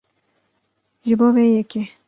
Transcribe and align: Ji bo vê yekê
Ji 1.05 1.13
bo 1.19 1.27
vê 1.35 1.43
yekê 1.55 1.81